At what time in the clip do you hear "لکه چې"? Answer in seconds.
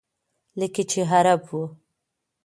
0.59-0.99